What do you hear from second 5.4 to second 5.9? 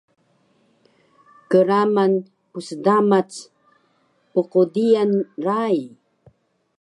rai